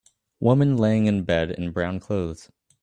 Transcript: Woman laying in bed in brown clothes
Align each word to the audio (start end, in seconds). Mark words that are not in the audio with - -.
Woman 0.39 0.77
laying 0.77 1.05
in 1.05 1.25
bed 1.25 1.51
in 1.51 1.69
brown 1.69 1.99
clothes 1.99 2.49